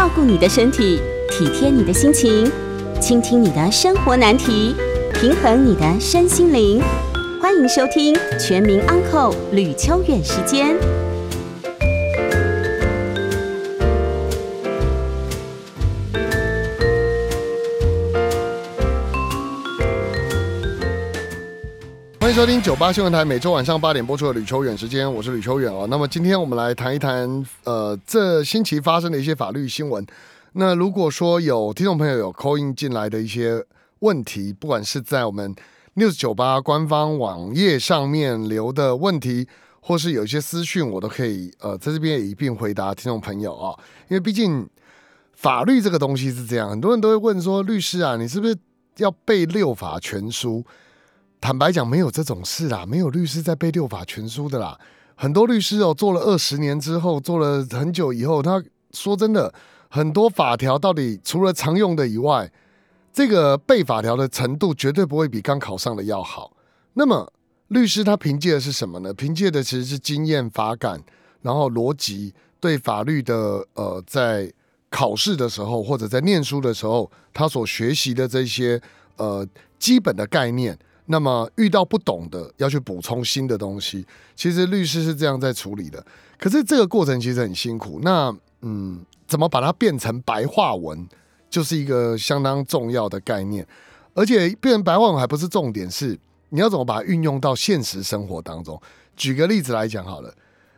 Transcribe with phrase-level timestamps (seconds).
[0.00, 0.98] 照顾你的身体，
[1.30, 2.50] 体贴你的心情，
[2.98, 4.74] 倾听你的生活难题，
[5.12, 6.80] 平衡你的身心灵。
[7.38, 10.74] 欢迎收听《全民安扣吕秋远时间。
[22.40, 25.86] 收听九八新闻台每周晚上八点播出的吕秋远时间，我是吕秋远哦。
[25.90, 30.02] 那么今天我们来谈一谈，呃，这星期发生的一些法律新闻。
[30.54, 33.62] 那如果说有听众朋友有 call in 进来的一些
[33.98, 35.54] 问题，不管是在我们
[35.96, 39.46] news 九八官方网页上面留的问题，
[39.82, 43.78] 或是有一些私讯，我都可以呃在这边也一并回答听众朋友啊。
[44.08, 44.66] 因为毕竟
[45.34, 48.56] 法律这个东西是这样，很多人都会问说，律师啊，你是不是
[48.96, 50.64] 要背六法全书？
[51.40, 54.78] 坦白讲，没有这种事啦，没有律师在背六法全书的啦。
[55.16, 58.62] 很多律师哦，做了二十年之后，做了很久以后，他
[58.92, 59.52] 说真的，
[59.88, 62.50] 很多法条到底除了常用的以外，
[63.12, 66.52] 这个背法条的程度绝对不会比刚考上的要好。
[66.92, 67.32] 那么，
[67.68, 69.12] 律师他凭借的是什么呢？
[69.14, 71.02] 凭借的其实是经验、法感，
[71.40, 74.52] 然后逻辑，对法律的呃，在
[74.90, 78.80] 考试的时候或者在念书的时候，他所学习的这些
[79.16, 79.46] 呃
[79.78, 80.78] 基本的概念。
[81.06, 84.06] 那么遇到不懂的，要去补充新的东西。
[84.36, 86.04] 其实律师是这样在处理的，
[86.38, 87.98] 可是这个过程其实很辛苦。
[88.02, 91.08] 那嗯，怎么把它变成白话文，
[91.48, 93.66] 就是一个相当重要的概念。
[94.14, 96.18] 而且变成白话文还不是重点，是
[96.50, 98.80] 你要怎么把它运用到现实生活当中。
[99.16, 100.32] 举个例子来讲好了，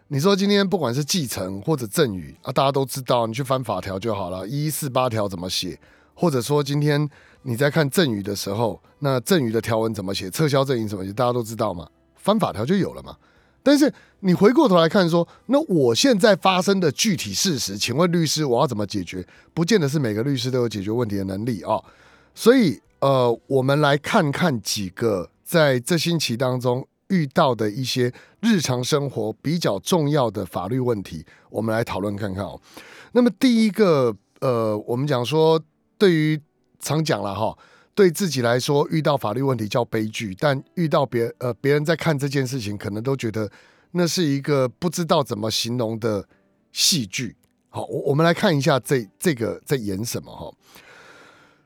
[0.09, 5.79] 你说今天不管是继承或者赠与啊，大家都知道，你去翻法条就好了，一四八条怎么写，
[6.15, 7.09] 或者说今天。
[7.43, 10.31] 你在看赠与的时候，那赠与的条文怎么写？
[10.31, 11.13] 撤销赠与怎么写？
[11.13, 13.17] 大家都知道嘛，翻法条就有了嘛。
[13.65, 19.25] 但是你回过头来看说，那我现在发生的具体事实，请问律师我要怎么解决？
[19.55, 21.81] 不见得是每个律师都有解决问题的能力啊。
[22.35, 32.61] 所以呃，我们来看看几个在这星期当中遇到的一些日常生活比较重要的法律问题，我们来讨论看看哦。
[33.13, 35.63] 那么第一个呃，我们讲说
[35.99, 36.41] 对于
[36.83, 37.57] 常讲了哈，
[37.95, 43.51] 对自己来说遇到法律问题叫悲剧，但遇到别呃别人在看这件事情，可能都觉得
[43.93, 46.29] 那是一个不知道怎么形容的
[46.73, 47.37] 戏剧。
[47.71, 50.53] 好，我我们来看一下这这个在演什么哈。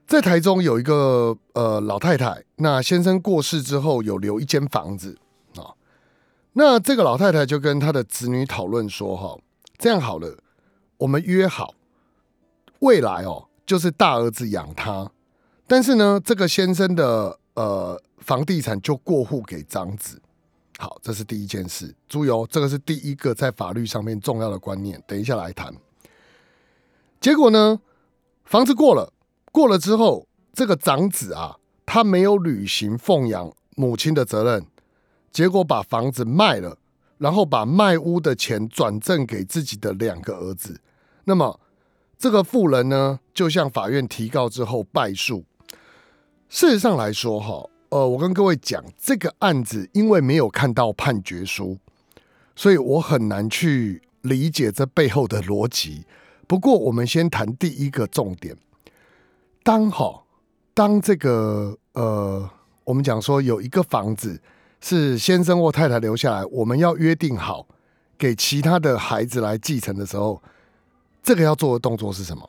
[0.06, 5.18] 在台中有一个呃老太太，那先生过世之后有留一间房子
[5.56, 5.74] 啊，
[6.52, 9.36] 那这个老太太就跟她的子女讨论说哈，
[9.78, 10.38] 这样好了，
[10.98, 11.74] 我们约好
[12.80, 13.48] 未来哦。
[13.66, 15.10] 就是大儿子养他，
[15.66, 20.22] 但是呢，这个先生的呃房地产就过户给长子。
[20.78, 21.92] 好，这是第一件事。
[22.06, 25.02] 朱由，这个是第一个在法律上面重要的观念。
[25.04, 25.74] 等一下来谈。
[27.20, 27.80] 结果呢，
[28.44, 29.12] 房子过了，
[29.50, 34.64] 过了之后，这个长子啊，他没有履行奉养母亲的责任，
[35.32, 36.78] 结果把房子卖了，
[37.18, 40.80] 然后把卖屋的钱转赠给自己的两个儿子。
[41.24, 41.58] 那么。
[42.26, 45.44] 这个富人呢，就向法院提告之后败诉。
[46.48, 51.78] 事实上来说，哈，呃，我跟各位讲，这个案子因为没有看到判决书，
[52.56, 56.04] 所以我很难去理解这背后的逻辑。
[56.48, 58.56] 不过，我们先谈第一个重点：
[59.62, 60.24] 当哈，
[60.74, 62.50] 当这个呃，
[62.82, 64.42] 我们讲说有一个房子
[64.80, 67.68] 是先生或太太留下来，我们要约定好
[68.18, 70.42] 给其他的孩子来继承的时候。
[71.26, 72.48] 这个要做的动作是什么？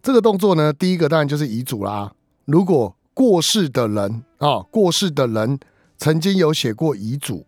[0.00, 2.12] 这个动作呢，第一个当然就是遗嘱啦。
[2.44, 5.58] 如果过世的人啊，过世的人
[5.98, 7.44] 曾经有写过遗嘱，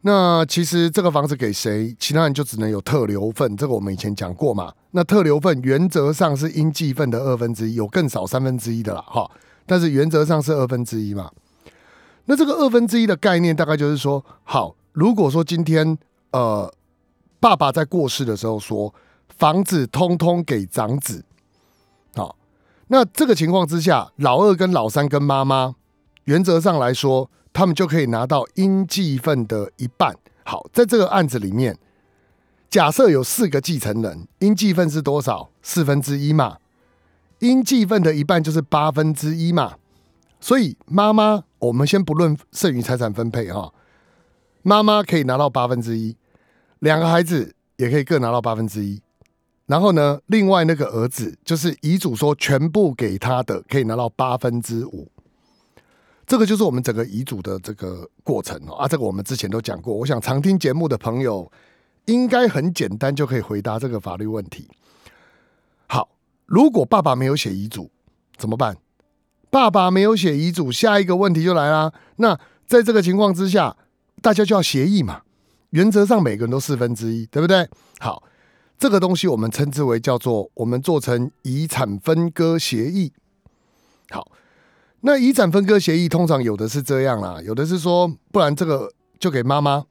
[0.00, 3.56] 那其实这个房子给谁，其他人就只能有特留份。
[3.56, 4.72] 这个我们以前讲过嘛。
[4.90, 9.30] 那特留份原则上是应继份的二分之一，有更少三分之一的啦，哈。
[9.64, 11.30] 但是原则上是二分之一嘛。
[12.24, 15.96] 那这个二分之一的概念，大概就是说，好，如果说今天
[16.32, 16.74] 呃，
[17.38, 18.92] 爸爸在过世的时候说。
[19.36, 21.24] 房子通通给长子，
[22.14, 22.36] 好，
[22.88, 25.74] 那这个情况之下，老二跟老三跟妈妈，
[26.24, 30.14] 原则上来说，他们就可以拿到应继份的一半。
[30.44, 31.78] 好，在这个案子里面，
[32.68, 35.50] 假设有四个继承人，应继份是多少？
[35.62, 36.58] 四分之一嘛，
[37.40, 39.74] 应继份的一半就是八分之一嘛。
[40.40, 43.72] 所以妈妈，我们先不论剩余财产分配哈，
[44.62, 46.16] 妈妈可以拿到八分之一，
[46.80, 49.00] 两个孩子也可以各拿到八分之一。
[49.72, 50.20] 然后呢？
[50.26, 55.10] 另外那个儿子就是遗嘱说全部给他的，可以拿到八分之五。
[56.26, 58.74] 这个就是我们整个遗嘱的这个过程哦。
[58.74, 59.94] 啊，这个我们之前都讲过。
[59.94, 61.50] 我想常听节目的朋友
[62.04, 64.68] 应该很简单就可以回答这个法律问题。
[65.86, 66.06] 好
[66.44, 67.90] 如果爸爸没有写遗嘱，
[68.36, 68.76] 怎么办？
[69.48, 71.90] 爸爸没有写遗嘱，下一个问题就来啦。
[72.16, 73.74] 那在这个情况之下，
[74.20, 75.22] 大家就要协议嘛。
[75.70, 77.66] 原则上每个人都四分之一，对不对？
[78.00, 78.22] 好，
[78.82, 83.12] 这个东西我们称之为叫做我们做成遗产分割协议。
[84.10, 84.26] 好，
[85.02, 89.84] 那遗产分割协议通常有的是这样啦，有的是说，不然这个就给妈妈。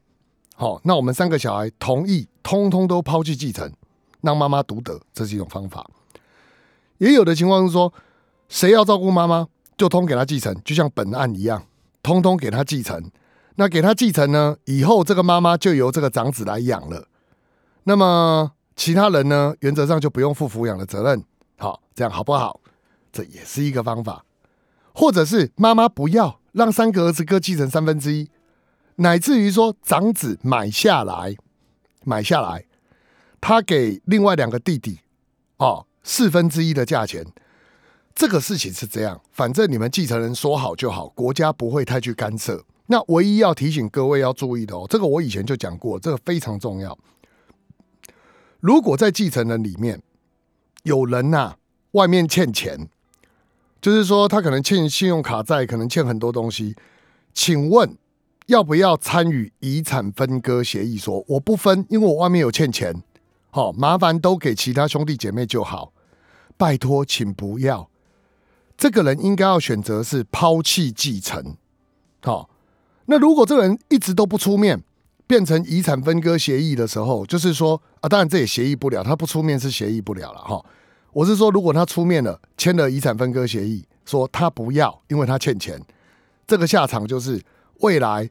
[0.56, 3.72] 好，那我们三个小孩同意，通通都抛弃继承，
[4.20, 5.90] 让妈妈独得，这是一种方法。
[6.98, 7.94] 也有的情况是说，
[8.50, 9.48] 谁要照顾妈妈，
[9.78, 11.64] 就通给他继承，就像本案一样，
[12.04, 13.10] 通通给他继承。
[13.56, 17.08] 那给他继承呢，以后这个妈妈就由这个长子来养了。
[17.86, 18.52] 那么
[18.84, 21.24] 其他人呢，原则上就不用负抚养的责任。
[21.60, 22.60] 好，这样好不好？
[23.12, 24.26] 这也是一个方法。
[24.92, 28.28] 或者是妈妈不要让三个儿子各继承三分之一。
[28.96, 31.36] 乃至于说，长子买下来，
[32.06, 32.66] 买下来，
[33.40, 35.02] 他给另外两个弟弟，
[35.58, 37.24] 哦，四分之一的价钱。
[38.16, 42.66] 这个事情是这样，反正你们继承人说好就好，国家不会太去干涉。
[42.88, 46.98] 那唯一要提醒各位要注意的哦，这个我以前就讲过，这个非常重要。
[48.62, 50.02] 如果在继承人里面
[50.84, 51.56] 有人呐，
[51.92, 52.88] 外面欠钱，
[53.82, 56.76] 就是说他可能欠信用卡债，可能欠很多东西，
[57.34, 57.98] 请问。
[58.48, 60.98] 要不要参与遗产分割协议？
[60.98, 63.02] 说我不分，因为我外面有欠钱，
[63.50, 65.94] 好麻烦都给其他兄弟姐妹就好。
[66.58, 67.90] 拜托，请不要。
[68.76, 71.56] 这个人应该要选择是抛弃继承。
[72.24, 72.50] 好，
[73.06, 74.84] 那如果这个人一直都不出面，
[75.32, 80.62] 变成遗产分割协议的时候，就是说啊，当然这也协议不了，他不出面是协议不了了哈。
[81.14, 85.82] 我是说，如果他出面了，签了遗产分割协议，说他不要，因为他欠钱，
[86.46, 87.42] 这个下场就是。
[87.80, 88.30] 未来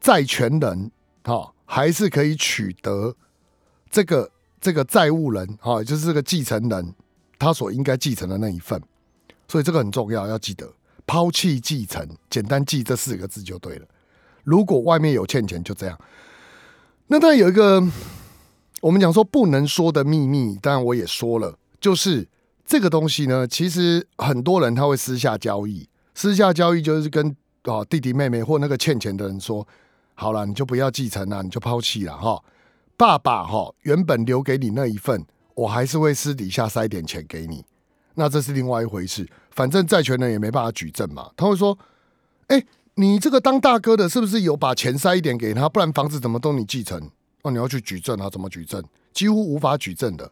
[0.00, 0.92] 债权人
[1.24, 3.12] 哈还是可以取得
[3.90, 4.30] 这个
[4.60, 6.94] 这个债务人哈，就是这个继承人
[7.36, 8.80] 他所应该继承的那一份，
[9.48, 10.72] 所以这个很重要，要记得
[11.06, 13.86] 抛弃继承，简单记这四个字就对了。
[14.44, 15.98] 如果外面有欠钱，就这样。
[17.06, 17.82] 那当然有一个
[18.80, 22.28] 我们讲说不能说的秘密，当然我也说了，就是
[22.64, 27.36] 这个东西呢，其实很多人他会私下交易，私下交易就是跟。
[27.66, 29.66] 哦，弟弟妹妹或那个欠钱的人说
[30.12, 32.38] ：“好了，你就不要继承了，你就抛弃了哈。
[32.94, 35.24] 爸爸哈，原本留给你那一份，
[35.54, 37.64] 我还是会私底下塞点钱给你。
[38.16, 39.26] 那这是另外一回事。
[39.52, 41.30] 反正债权人也没办法举证嘛。
[41.34, 41.78] 他会说：，
[42.48, 42.62] 哎，
[42.96, 45.68] 你这个当大哥的，是不是有把钱塞一点给他？
[45.68, 47.10] 不然房子怎么都你继承？
[47.42, 48.30] 哦，你要去举证啊？
[48.30, 48.82] 怎么举证？
[49.12, 50.30] 几乎无法举证的。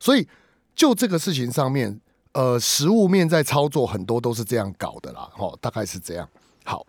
[0.00, 0.26] 所以
[0.74, 2.00] 就这个事情上面，
[2.32, 5.30] 呃，实物面在操作很多都是这样搞的啦。
[5.38, 6.28] 哦，大概是这样。”
[6.64, 6.86] 好，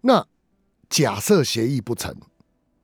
[0.00, 0.24] 那
[0.88, 2.14] 假设协议不成，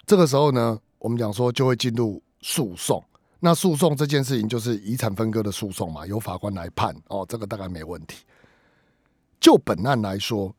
[0.07, 3.03] 这个时候呢，我们讲说就会进入诉讼。
[3.41, 8.25] 那诉讼这件事情就是遗产分割的诉讼嘛，由法官来判哦，这个大概没问题。
[9.41, 10.55] 就本案来说，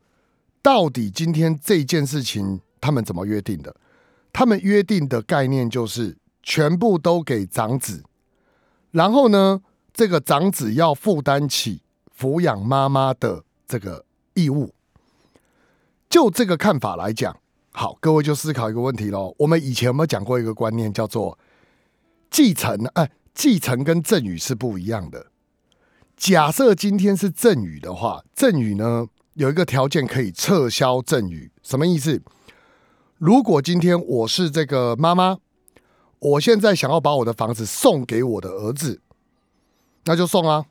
[0.62, 3.76] 到底今天这件事情他们怎么约定的？
[4.32, 8.02] 他们约定的概念就是全部都给长子，
[8.92, 9.60] 然后呢，
[9.92, 11.82] 这个长子要负担起
[12.16, 14.72] 抚养妈妈的这个义务。
[16.08, 17.36] 就这个看法来讲，
[17.72, 19.34] 好，各位就思考一个问题喽。
[19.38, 21.38] 我们以前有没有讲过一个观念，叫做
[22.30, 22.84] 继承？
[22.94, 25.26] 哎，继承跟赠与是不一样的。
[26.16, 32.22] 假设今天是赠与的话，赠与呢有一个条件可以撤销赠与，什么意思？
[33.16, 35.38] 如果今天我是这个妈妈，
[36.18, 39.00] 我现在想要把我的房子送给我的儿子，
[40.04, 40.66] 那就送啊，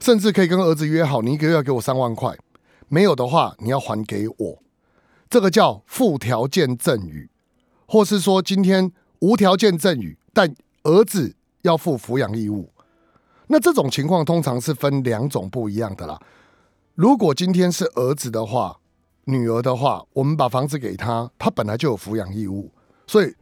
[0.00, 2.36] 甚至可以跟儿子约好，你一个月要给我三万块，
[2.88, 4.62] 没有的话，你要还给我。
[5.30, 7.30] 这个叫附条件赠与，
[7.86, 12.70] 或是说今天无条件赠与，但儿子要负抚养义务。
[13.46, 16.20] 那这种情况通常是分两种不一样的啦。
[17.02, 18.78] 如果今天是儿子的话，
[19.24, 22.70] 女儿的话，我们把房子给他，他本来就有抚养义务，
[23.08, 23.34] 所以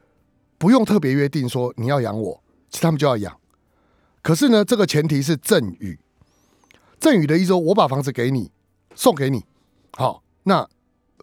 [0.57, 3.39] 不用特别约定说你要养我，其他们就要养。
[4.23, 6.01] 可是呢，这个前提是赠与。
[6.99, 8.51] 赠与的意思说，我把房子给你，
[8.95, 9.45] 送给你，
[9.93, 10.67] 好，那。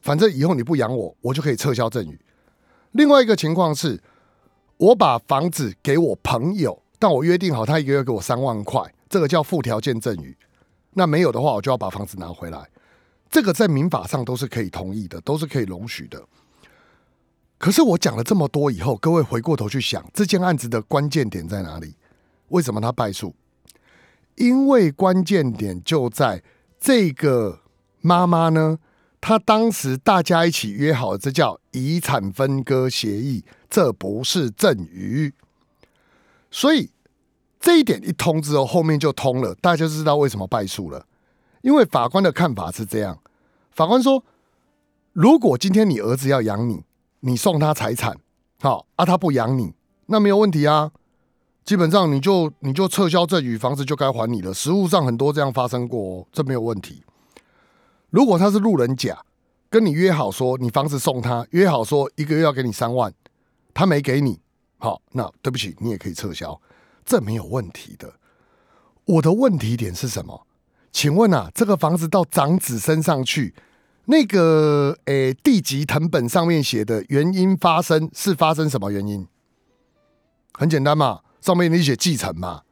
[0.04, 2.20] 反正以后你不养我，我就可以撤销赠与。
[2.92, 4.00] 另外一个情况是，
[4.78, 10.38] 我把房子给我朋友，但我约定好他一个月给我三万块，这个叫附条件赠与。
[10.98, 12.68] 那没有的话，我就要把房子拿回来。
[13.30, 16.26] 这个在民法上都是可以同意的，都是可以容许的。
[17.60, 21.94] 可是我讲了这么多以后，各位回过头去想，这件案子的关键点在哪里？
[22.48, 23.36] 为什么他败诉？
[24.36, 26.42] 因为关键点就在
[26.80, 27.62] 这个
[28.02, 28.80] 妈妈呢。
[29.20, 35.34] 她当时大家一起约好，这叫遗产分割协议，这不是赠与。
[36.50, 36.92] 所以
[37.60, 41.06] 这一点一通之后，后面就通了，大家就知道为什么败诉了。
[41.62, 43.20] 因为法官的看法是这样，
[43.72, 44.24] 法官说，
[45.14, 46.84] 如果今天你儿子要养你，
[47.22, 48.16] 你送他财产，
[48.62, 49.74] 好啊，他不养你，
[50.06, 50.92] 那没有问题啊。
[51.66, 54.54] 基本上你就你就撤销赠与，房子就该还你了。
[54.54, 57.04] 实物上很多这样发生过，哦这没有问题。
[58.10, 59.26] 如果他是路人甲，
[59.70, 63.14] 跟你约好说你房子送他，约好说一个月要给你三万，
[63.74, 64.40] 他没给你，
[64.78, 66.58] 好，那对不起，你也可以撤销，
[67.08, 68.14] 这没有问题的。
[69.06, 70.46] 我的问题点是什么？
[70.92, 73.56] 请问啊，这个房子到长子身上去，
[74.06, 79.26] 那个诶地级藤本上面写的原因发生是发生什么原因？
[80.54, 81.22] 很简单嘛。
[81.40, 82.64] 上面你写继承嘛，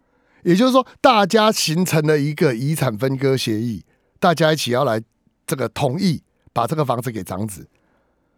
[0.44, 3.86] 也就是说，大家形成了一个遗产分割协议，
[4.20, 5.02] 大家一起要来
[5.48, 7.70] 这个同意把这个房子给长子。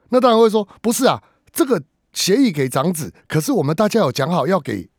[0.10, 1.82] 那当然会说，不是啊，这个
[2.14, 4.90] 协议给长子，可是我们大家有讲好要给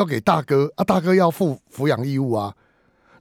[0.00, 2.56] 要给大哥啊，大哥要负抚养义务啊，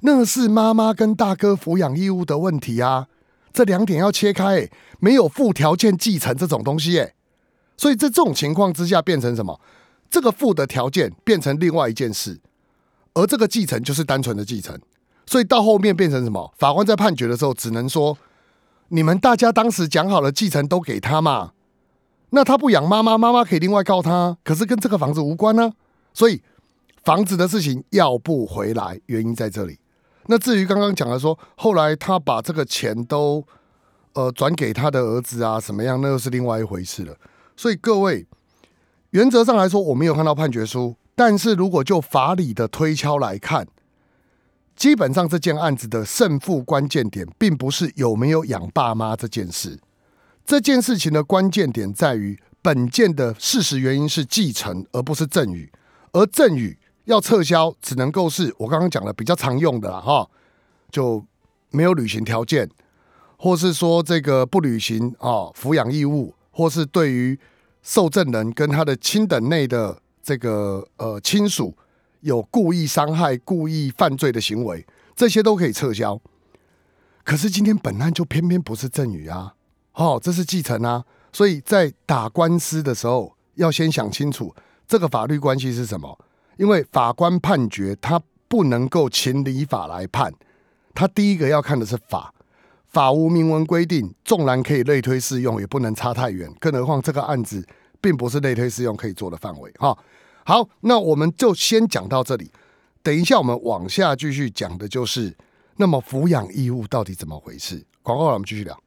[0.02, 3.08] 那是妈妈跟大哥抚养义务的问题啊，
[3.52, 4.70] 这两点要切开，
[5.00, 7.14] 没有附条件继承这种东西哎，
[7.76, 9.60] 所以在这种情况之下变成什么？
[10.10, 12.40] 这个附的条件变成另外一件事，
[13.14, 14.80] 而这个继承就是单纯的继承，
[15.26, 16.54] 所以到后面变成什么？
[16.58, 18.18] 法官在判决的时候只能说：
[18.88, 21.52] 你们大家当时讲好了继承都给他嘛，
[22.30, 25.74] 那他不养妈妈，妈妈可以另外告他，可是跟这个房子无关呢。
[26.12, 26.42] 所以
[27.10, 29.80] 房子的事情要不回来，原因在这里。
[30.28, 33.44] 那至于刚刚讲的说，后来他把这个钱都
[34.14, 37.18] 呃转给他的儿子啊，什么样，那又是另外一回事了。
[37.58, 38.28] 所以各位。
[39.10, 43.68] 原则上来说，我没有看到判决书，但是如果就法理的推敲来看，
[44.76, 49.80] 基本上这件案子的胜负关键点，并不是有没有养爸妈这件事。
[50.46, 55.72] 这件事情的关键点在于，本件的事实原因是继承，而不是赠与。
[56.12, 56.78] 而赠与
[57.10, 60.26] 要撤销，只能够是我刚刚讲的比较常用的哈，
[60.90, 61.26] 就
[61.72, 62.70] 没有履行条件，
[63.38, 67.38] 或是说这个不履行啊抚养义务，或是对于。
[67.82, 71.74] 受赠人跟他的亲等内的这个呃亲属
[72.20, 74.86] 有故意伤害、故意犯罪的行为，
[75.16, 76.20] 这些都可以撤销。
[77.24, 79.56] 可是今天本案就偏偏不是赠与啊，
[79.94, 84.54] 哦，这是继承啊，所以在打官司的时候要先想清楚
[84.86, 86.20] 这个法律关系是什么。
[86.60, 90.34] 因为法官判决他不能够情理法来判，
[90.94, 92.34] 他第一个要看的是法。
[92.86, 96.54] 法无明文规定，纵然可以类推适用，也不能差太远。
[96.60, 97.66] 更何况这个案子
[98.02, 99.72] 并不是类推适用可以做的范围。
[99.78, 99.98] 哈，
[100.44, 102.52] 好，那我们就先讲到这里。
[103.02, 105.38] 等一下我们往下继续讲的就是，
[105.78, 107.86] 那么抚养义务到底怎么回事？
[108.04, 108.78] 广告我们继续聊。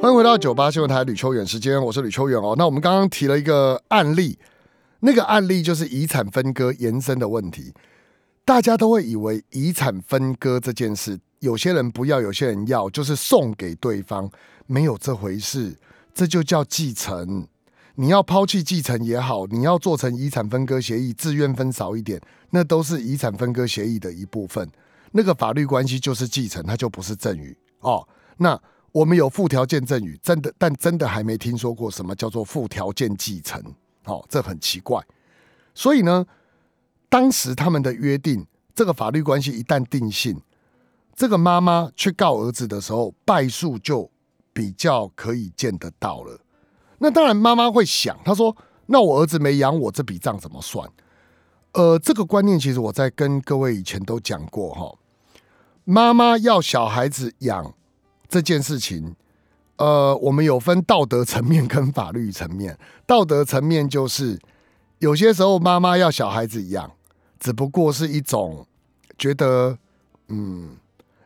[0.00, 2.56] 欢迎回到九八新闻台吕秋远时间，我是吕秋远哦。
[2.58, 4.36] 那我们刚刚提了一个案例，
[5.06, 7.74] 那个案例就是遗产分割延伸的问题。
[8.42, 11.20] 大家都会以为遗产分割这件事。
[11.40, 14.30] 有些人不要，有些人要，就是送给对方，
[14.66, 15.76] 没有这回事，
[16.14, 17.46] 这就叫继承。
[17.96, 22.18] 你要抛弃继承也好，你要做成遗产分割协议，自愿分少一点，
[22.48, 24.66] 那都是遗产分割协议的一部分。
[25.12, 28.08] 那个法律关系就是继承，它就不是赠与哦。
[28.38, 28.58] 那
[28.90, 33.62] 我们有附条件赠与，真的，但真的还没听说过什么叫做附条件继承，
[34.04, 35.04] 哦，这很奇怪。
[35.74, 36.24] 所以呢，
[37.08, 40.40] 当时他们的约定，这个法律关系一旦定性。
[41.16, 44.10] 这个妈妈去告儿子的时候，败诉就
[44.52, 46.40] 比较可以见得到了。
[46.98, 48.56] 那当然，妈妈会想，她说
[48.86, 50.90] ：“那我儿子没养我，这笔账怎么算？”
[51.74, 54.96] 呃，这个观念其实我在跟各位以前都讲过哈。
[55.84, 57.74] 妈妈要小孩子养
[58.28, 59.14] 这件事情，
[59.76, 62.78] 呃，我们有分道德层面跟法律层面。
[63.06, 64.38] 道德层面就是
[64.98, 66.90] 有些时候妈妈要小孩子养，
[67.38, 68.66] 只不过是一种
[69.18, 69.78] 觉得，
[70.28, 70.76] 嗯。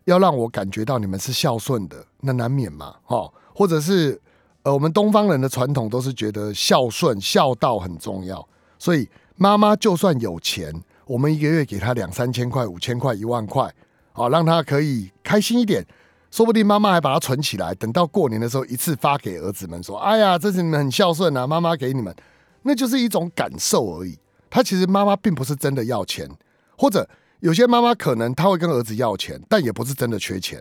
[0.05, 4.19] 要让我感觉到你们是孝顺的，那难免嘛，哈，或者是
[4.63, 10.73] 呃，我们东方人的传统都是觉得孝顺孝道很重要，所以妈妈就算有钱，
[11.05, 13.71] 我们一个月给她两三千块、五千块、一万块，
[14.13, 15.87] 好让她可以开心一点，
[16.31, 22.15] 说不定妈妈还把它存起来，等到过年的时候一次发给儿子们说：“哎呀，这是你们很孝顺啊，妈妈给你们。”
[22.63, 24.19] 那就是一种感受而已。
[24.51, 26.29] 他其实妈妈并不是真的要钱，
[26.77, 27.09] 或者。
[27.41, 30.61] 有些妈妈可能她会跟儿子要钱，但也不是真的缺钱。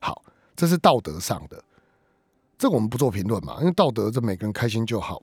[0.00, 0.22] 好，
[0.56, 1.62] 这是道德上的，
[2.56, 5.20] 这我们不做评论嘛，因为道德这每个人开心就好。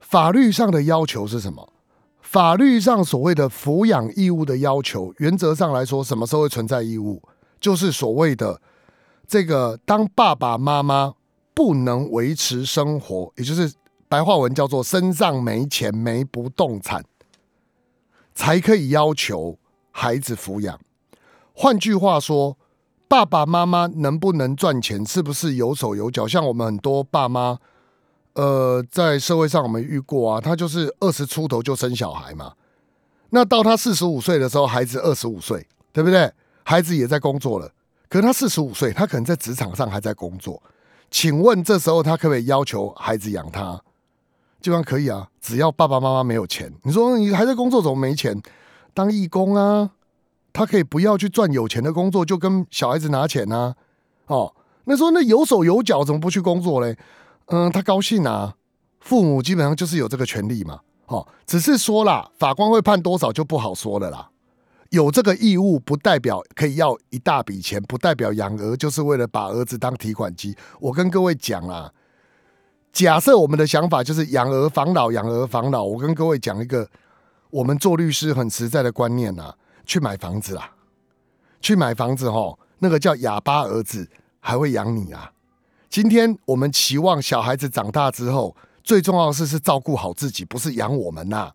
[0.00, 1.70] 法律上的要求是什么？
[2.22, 7.22] 法律上所谓的抚养义务的要求，原则上来说，什么时候会存在义务？
[7.60, 8.58] 就是所谓的
[9.26, 11.14] 这个，当爸爸妈妈
[11.54, 13.72] 不能维持生活，也就是
[14.08, 17.04] 白话文叫做身上没钱没不动产。
[18.38, 19.56] 才可以要求
[19.90, 20.78] 孩子抚养。
[21.54, 22.58] 换句话说，
[23.08, 26.28] 爸爸妈妈能不能赚钱，是不是有手有脚？
[26.28, 27.56] 像我们很多爸妈，
[28.34, 32.52] 呃，在社会上我们遇过啊，他就是二十出头就生小孩嘛。
[33.30, 36.30] 那到他四十五岁的时候，孩子二十五岁，对不对？
[36.62, 37.72] 孩子也在工作了，
[38.08, 40.62] 可是他四十五岁，他可能在职场上还在工作。
[41.10, 43.80] 请问这时候他可不可以要求孩子养他？
[44.60, 46.72] 基本上可以啊，只要爸爸妈妈没有钱。
[46.82, 48.40] 你说你还在工作，怎么没钱？
[48.94, 49.90] 当义工啊，
[50.52, 53.74] 他可以不要去赚有钱的工作，就跟小孩子拿钱啊。
[54.26, 54.52] 哦，
[54.84, 56.96] 那说那有手有脚，怎么不去工作嘞？
[57.46, 58.54] 嗯，他高兴啊。
[59.00, 60.80] 父母基本上就是有这个权利嘛。
[61.06, 64.28] 哦，只是说啦，法官会判多少就不好说了啦。
[64.96, 70.56] 有这个义务不代表可以要一大笔钱，不代表养儿就是为了把儿子当提款机。
[70.80, 71.92] 我跟各位讲啊，
[72.94, 75.84] 假设我们的想法就是养儿防老，养儿防老。
[75.84, 76.88] 我跟各位讲一个
[77.50, 80.70] 我们做律师很实在的观念啊，去买房子啦，
[81.60, 84.08] 去买房子吼，那个叫哑巴儿子
[84.40, 85.30] 还会养你啊。
[85.90, 91.52] 今天我们期望小孩子长大之后，最重要的是是照顾好自己，不是养我们呐。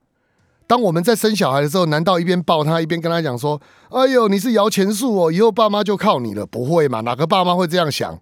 [0.72, 3.62] 当我们在生小孩的时候，难道一边抱他一边跟他讲说
[3.92, 7.02] ：“哎呦，你是摇钱树哦，以后爸妈就靠你了？”不会嘛？
[7.02, 8.18] 哪个爸妈会这样想？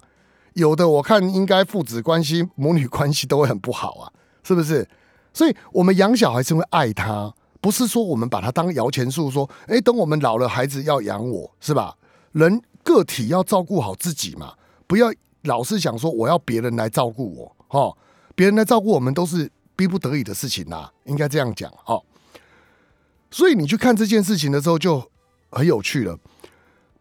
[0.54, 4.10] 有的，我看应该父子关系、母女关系都会很不好啊，
[4.42, 4.90] 是不是？
[5.32, 11.98] 所以，我们养小孩是会爱他，不是说我们把他当摇钱树，说：“哎，等我们老了，孩子要养我，是吧？”
[12.34, 14.54] 人个体要照顾好自己嘛，
[14.88, 15.14] 不要
[15.44, 17.96] 老是想说我要别人来照顾我，哈，
[18.34, 22.04] 别人来照顾我们都是逼不得已的事情呐，应该这样讲，哦。
[23.32, 25.12] 所以你去看这件事情的时候就
[25.52, 26.18] 很有趣了。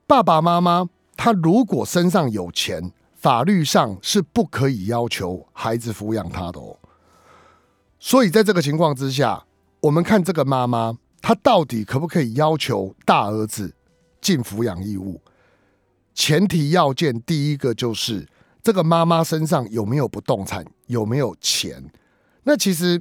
[0.06, 6.78] 爸爸妈妈他如果身上有钱，法律上是不可以要求孩子抚养他的哦。
[7.98, 9.44] 所以在这个情况之下，
[9.80, 13.74] 我们看这个妈妈，她到底可不可以要求大儿子
[14.20, 15.20] 尽抚养义务？
[16.14, 18.28] 前提要件第一个就是
[18.62, 21.90] 这个妈妈身上有没有不动产，有没有钱？
[22.42, 23.00] 那其实。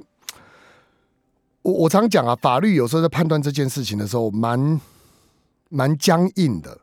[1.62, 4.80] 我我常讲啊，法律有时候在判断这件事情的时候，蛮
[5.68, 6.78] 蛮僵硬的。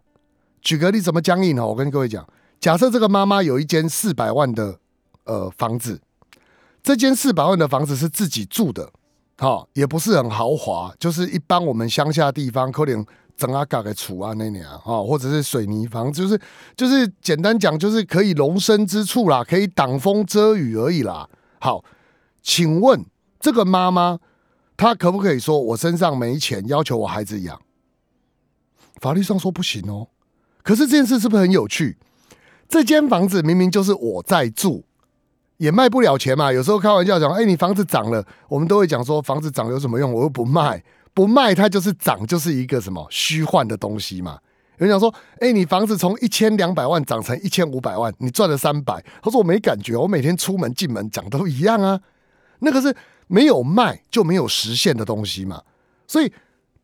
[0.62, 1.66] 举个例，怎么僵硬呢？
[1.66, 2.28] 我跟各位讲，
[2.60, 4.78] 假设这个妈妈有一间四百万的
[5.24, 6.02] 呃房子，
[6.84, 8.92] 这间四百万的房子是自己住的，
[9.38, 13.06] 好，也不是很豪华，就是一般我们乡下地方可能
[13.38, 16.40] 整阿嘎给厝啊那样啊，或者是水泥房，就是
[16.76, 21.30] 就是简单讲，就是可以容身之处啦，可以挡风遮雨而已啦。
[21.60, 21.84] 好，
[22.42, 23.06] 请问
[23.40, 24.20] 这个妈妈。
[24.78, 27.60] 他可不可以说我身上没钱，要求我孩子养？
[29.02, 30.08] 法律上说不行哦。
[30.64, 31.98] 可是这件事是不是很有趣？
[32.68, 34.84] 这间房子明明就是我在住，
[35.58, 36.52] 也卖不了钱嘛。
[36.52, 40.12] 有时候开玩笑讲，哎，你房子涨了，我们都会讲说房子涨有什么用？
[40.12, 40.84] 我又不卖，
[41.14, 44.40] 不卖它就是涨，就是一个什么虚幻的东西嘛。
[44.78, 49.02] 有人讲说，哎，你房子从一千两百万涨成一千五百万，你赚了三百。
[49.22, 52.02] 他说我没感觉，我每天出门进门涨都一样啊。
[52.60, 52.94] 那个是。
[53.28, 55.62] 没有卖就没有实现的东西嘛，
[56.08, 56.32] 所以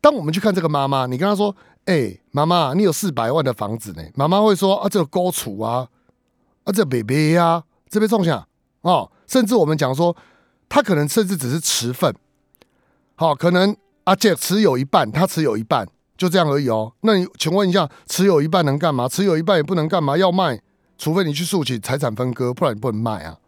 [0.00, 1.54] 当我们去看这个妈妈，你跟她说
[1.86, 5.88] ：“哎，妈妈，你有四百万的房子呢。”妈妈会说：“啊，这个高处啊，
[6.64, 8.46] 啊，这 baby 啊，这边种下
[8.80, 10.14] 哦。”甚至我们讲说，
[10.68, 12.14] 他可能甚至只是持份，
[13.14, 13.74] 好，可能
[14.04, 16.92] 阿姐持有一半，他持有一半，就这样而已哦。
[17.00, 19.08] 那你请问一下，持有一半能干嘛？
[19.08, 20.16] 持有一半也不能干嘛？
[20.18, 20.60] 要卖，
[20.98, 23.38] 除非你去诉起财产分割，不然你不能卖啊。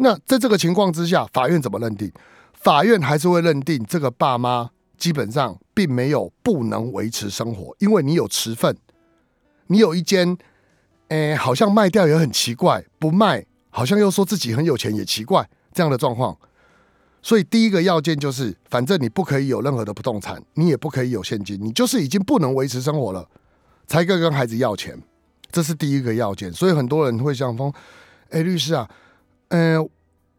[0.00, 2.10] 那在这个情况之下，法院怎么认定？
[2.52, 8.76] 法院还是会认定这个爸妈基本上并没有不能维持生活，因为你有持份，
[9.66, 10.36] 你有一间，
[11.08, 16.36] 诶，好像卖掉也很奇怪，不卖好像又说自己很有钱也奇怪这样的状况。
[17.20, 23.28] 所以第一个要件就是，反正你不可以有任何的不动产，你也不可以有现金，你就是已经不能维持生活了，
[23.88, 24.96] 才可以跟孩子要钱，
[25.50, 26.52] 这是第一个要件。
[26.52, 27.74] 所以很多人会想说
[28.30, 28.88] ：“哎，律师啊。”
[29.48, 29.88] 嗯，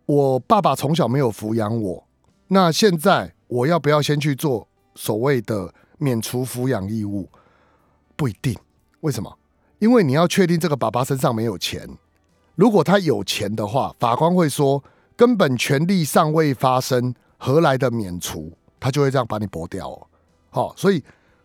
[0.05, 2.07] 我爸爸从小没有抚养我，
[2.47, 7.29] 那现在我要不要先去做所谓的免除抚养义务？
[8.15, 8.55] 不一定，
[9.01, 9.37] 为什么？
[9.79, 11.87] 因为你要确定这个爸爸身上没有钱。
[12.55, 14.83] 如果他有钱的话，法官会说
[15.15, 18.51] 根本权利尚未发生，何来的免除？
[18.79, 20.07] 他就会这样把你驳掉哦。
[20.49, 21.03] 好，所以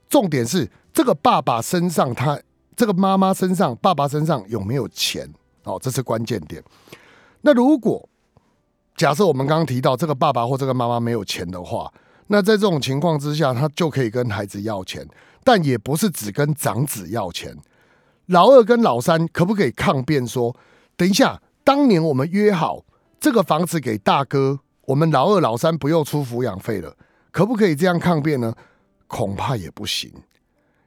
[0.09, 2.41] 重点是这个爸爸身上，他
[2.77, 5.33] 这个妈妈身上，爸爸身上有没有钱？
[5.63, 6.63] 哦，这是关键点。
[7.47, 8.09] 那如果
[8.97, 11.93] 假设我们刚刚提到这个爸爸或这个妈妈没有钱的话，
[12.29, 15.07] 那在这种情况之下，他就可以跟孩子要钱，
[15.45, 17.55] 但也不是只跟长子要钱。
[18.27, 20.57] 老二跟老三可不可以抗辩说：
[20.97, 22.83] 等一下，当年我们约好
[23.21, 26.97] 这个房子给大哥，我们老二老三不用出抚养费了。
[27.31, 28.55] 可不可以这样抗辩呢？
[29.07, 30.11] 恐怕也不行，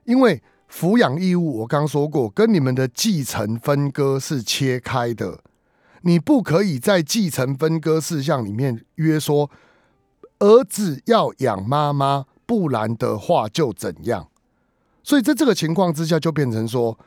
[0.06, 0.42] 因为
[0.72, 5.40] 抚养义务我刚说过，跟你们的继承分割是切开的。
[6.02, 9.50] 你不可以在继承分割事项里面约说
[10.40, 14.30] 儿子要养妈妈，不然的话就怎样。
[15.04, 16.98] 所以在这个情况之下，就变成说，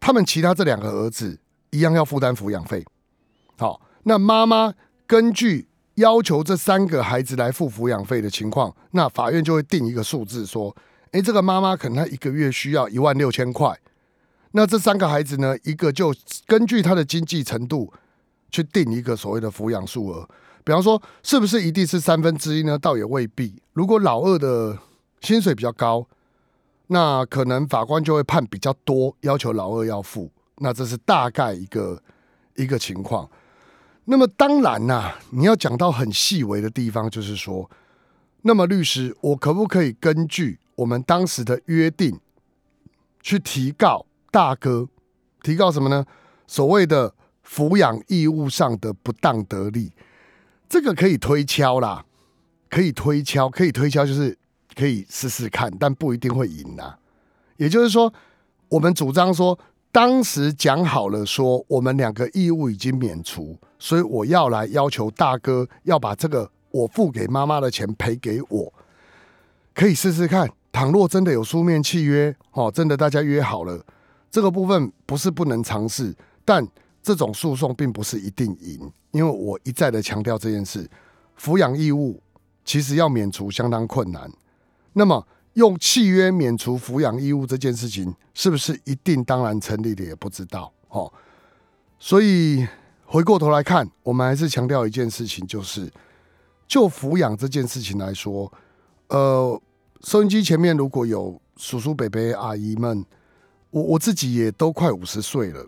[0.00, 1.38] 他们其他这两个儿子
[1.70, 2.84] 一样要负担抚养费。
[3.58, 4.72] 好，那妈妈
[5.06, 10.74] 根据要求这三个孩子来付抚养费的情况，那法院就会定一个数字，说，
[11.10, 13.78] 诶，这个妈妈可能她一个月需要一万六千块，
[14.52, 16.14] 那这三个孩子呢，一个就
[16.46, 17.92] 根据他的经济程度。
[18.54, 20.28] 去定一个所谓的抚养数额，
[20.62, 22.78] 比方说，是不是一定是三分之一呢？
[22.78, 23.60] 倒也未必。
[23.72, 24.78] 如果老二的
[25.22, 26.06] 薪水比较高，
[26.86, 30.30] 那可能法官就会判比较多，要求老二要付。
[30.58, 32.00] 那这是大概一个
[32.54, 33.28] 一个情况。
[34.04, 37.68] 那么当然呐，你要讲到很细微的地方，就是说，
[38.42, 42.20] 那么律师，我可不可以根据我们当时的约定
[43.20, 44.86] 去提告大哥？
[45.42, 46.06] 提告什么呢？
[46.46, 47.12] 所谓的。
[47.46, 49.92] 抚养义务上的不当得利，
[50.68, 52.04] 这个可以推敲啦，
[52.70, 54.36] 可以推敲，可以推敲，就是
[54.74, 56.96] 可以试试看，但不一定会赢呐。
[57.58, 58.12] 也就是说，
[58.70, 59.56] 我们主张说，
[59.92, 68.72] 当时讲好了，说我们两个义务已经免除，所以我要来要求大哥要把这个我付给妈妈的钱赔给我，
[69.74, 70.50] 可以试试看。
[70.72, 73.84] 倘若真的有书面契约，哦，真的大家约好了，
[74.30, 76.66] 这个部分不是不能尝试，但。
[77.04, 80.88] 这种诉讼并不是一定赢，因为我一再的强调这件事，
[81.38, 82.18] 抚养义务
[82.64, 84.32] 其实要免除相当困难。
[84.94, 91.12] 那么用契约免除抚养义务这件事情，是不是一定当然成立的也不知道哦。
[91.98, 92.66] 所以
[93.04, 95.92] 回过头来看，我们还是强调一件事情，就是
[96.66, 98.50] 就抚养这件事情来说，
[99.08, 99.60] 呃，
[100.04, 103.04] 收音机前面如果有叔叔、伯伯、阿姨们，
[103.68, 105.66] 我我自己也都快五十岁了。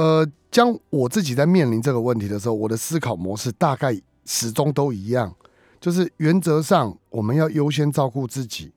[0.00, 5.36] 呃，将我自己在面临这个问题的时候，我的思考模式大概始终都一样，
[5.78, 8.72] 就是原则上我们要优先照顾自己，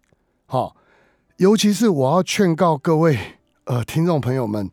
[0.47, 0.75] 好，
[1.37, 3.17] 尤其是我要劝告各位
[3.63, 4.69] 呃听众朋友们，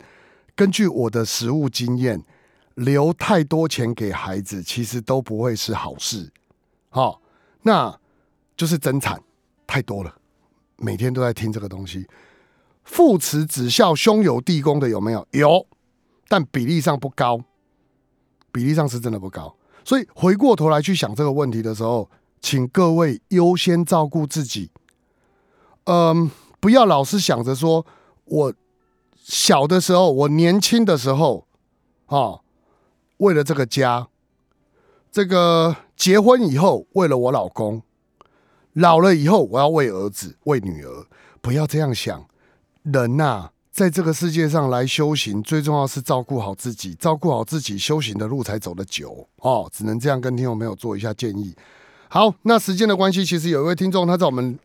[0.57, 2.21] 根据我的实务经验，
[2.75, 6.33] 留太多钱给孩子其实都不会是好事，
[6.89, 7.23] 好，
[7.63, 7.97] 那
[8.57, 9.23] 就是增产
[9.69, 10.13] 太多了，
[10.79, 12.09] 每天都在听这个东西，
[12.83, 15.25] 父慈子孝兄友弟恭的有没有？
[15.31, 15.65] 有。
[16.31, 17.43] 但比例上不高，
[18.53, 19.57] 比例上是真的不高。
[19.85, 22.09] 所以回过头来去想这个问题的时候，
[22.41, 24.71] 请各位优先照顾自己。
[25.87, 27.85] 嗯，不要老是想着说，
[28.27, 28.55] 我
[29.17, 31.49] 小的时候，我年轻的时候，
[32.07, 32.39] 啊，
[33.17, 34.07] 为了这个家，
[35.11, 37.83] 这个结婚以后为了我老公，
[38.75, 41.07] 老了以后我要为儿子、为女儿。
[41.41, 42.29] 不要这样想，
[42.85, 43.51] 人呐。
[43.71, 49.69] 在这个世界上来修行，最重要是照顾好自己，照顾好自己，修行的路才走得久哦。
[49.73, 51.55] 只能这样跟听众朋友做一下建议。
[52.09, 54.59] 好，那时间的关系，其实有一位听众他在我们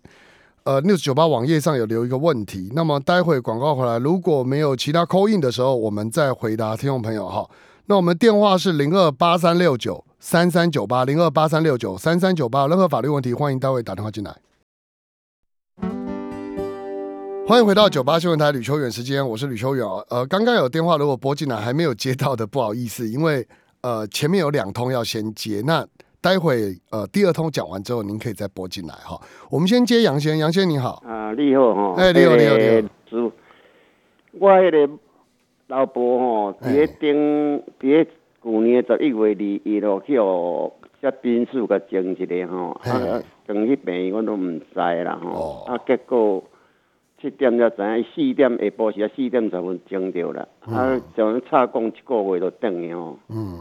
[0.64, 2.72] 呃 news 九八网页上有留一个问题。
[2.74, 7.48] 那么待会广告回来，如果没有其他扣印的时候，我们再回答听众朋友哈。
[7.86, 14.36] 那我们电话是零二八三六九三三九八零二八三六九三三九八，任何法律问题欢迎待会打电话进来。
[17.48, 23.48] 欢迎回到九八新闻台吕秋远时间，我是吕秋远呃，刚刚有电话如果拨进来还没有接到的，不好意思，因为
[23.82, 25.86] 呃前面有两通要先接，那
[26.20, 29.22] 待会呃第二通讲完之后，您可以再拨进来哈。
[29.52, 31.04] 我们先接杨先，杨先你好。
[31.06, 31.94] 啊，你好哈。
[32.02, 33.32] 哎，你好，你好，你好。
[34.40, 34.94] 我迄个
[35.68, 37.14] 老婆吼，伫咧顶，
[37.80, 46.44] 伫咧去年十一月二一咯，去哦，接兵数甲争一个吼，啊，等去病院我都唔知啦吼，啊，结果。
[47.22, 50.48] 七点才知影，四点下晡时啊，四点十分钟着啦。
[50.62, 53.18] 啊，像差讲一个月就等去吼。
[53.30, 53.60] 嗯。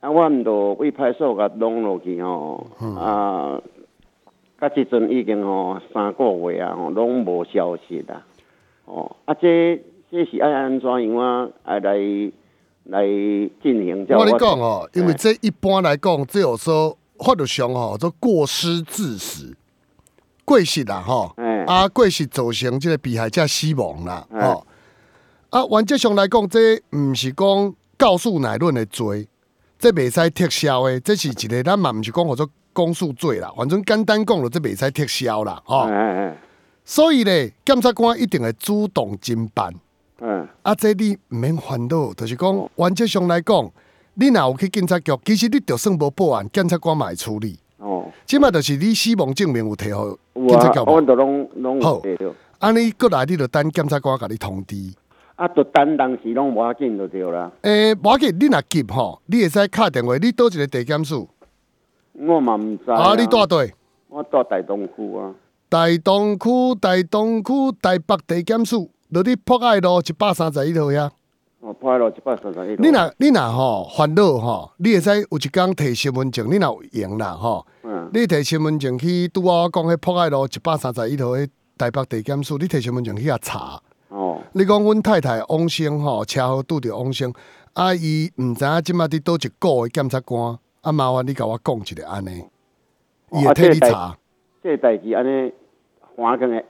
[0.00, 2.66] 啊，我毋着为派出所甲弄落去吼。
[2.80, 2.96] 嗯。
[2.96, 3.60] 啊，
[4.60, 8.22] 甲即阵已经吼三个月啊，吼拢无消息啦。
[8.84, 9.16] 哦。
[9.24, 11.50] 啊，这这是爱安怎样啊？
[11.64, 11.80] 来
[12.84, 13.06] 来
[13.62, 14.06] 进行？
[14.10, 19.56] 我你讲哦，因为这一般来讲，只有说法律上吼，做过失致死。
[20.46, 21.32] 过失啦，吼，
[21.66, 24.66] 啊，过是造成即个被害者死亡啦，吼，
[25.50, 29.28] 啊，原则上来讲，这毋是讲告诉乃论的罪，
[29.78, 35.88] 这袂使撤销的，这是一个咱嘛毋是讲叫做公诉罪啦，反正简单讲了，这袂使撤销啦，吼，
[36.84, 39.72] 所以咧，检察官一定会主动侦办，
[40.20, 43.70] 嗯，啊，这你毋免烦恼，就是讲原则上来讲，
[44.14, 47.58] 你若有去警察局，其实你就算无报案，检察官嘛会处理。
[48.04, 50.84] 哦，即马就是你死亡证明有摕好有啊警察局，无？
[50.84, 52.34] 阮都拢拢好有摕着。
[52.58, 54.76] 安尼过来你就等检察官甲你通知。
[55.36, 57.50] 啊，就等当时拢无要紧就对啦。
[57.62, 61.28] 诶、无要紧，你若急吼，你会使敲电话，你倒一个地检署，
[62.12, 63.74] 我嘛毋知啊，你住对。
[64.08, 65.34] 我住大东区啊。
[65.68, 66.48] 大东区、
[66.80, 71.10] 大东区、台北地检署，落伫博爱路一百三十一号遐。
[71.58, 72.76] 哦，博爱路一百三十一。
[72.78, 83.80] 你若你若吼烦恼吼，你会使有一工摕身份证，你若有闲啦吼，嗯，你摕身份证去拄啊我讲迄博爱路一百三十一号迄台北地检署，你摕身份证去遐查。
[84.08, 87.32] 哦，你讲阮太太往生吼，车祸拄着往生，
[87.74, 92.44] 啊伊毋知影即马伫倒一个诶检察官，啊麻烦你甲我讲一下安尼，
[93.30, 94.18] 伊会替你查。
[94.60, 95.52] 这个代志安尼
[96.16, 96.60] 还可能